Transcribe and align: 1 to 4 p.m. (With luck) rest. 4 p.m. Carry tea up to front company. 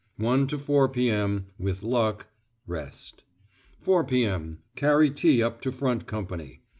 1 0.17 0.47
to 0.47 0.57
4 0.57 0.89
p.m. 0.89 1.45
(With 1.59 1.83
luck) 1.83 2.25
rest. 2.65 3.21
4 3.77 4.03
p.m. 4.03 4.57
Carry 4.75 5.11
tea 5.11 5.43
up 5.43 5.61
to 5.61 5.71
front 5.71 6.07
company. 6.07 6.61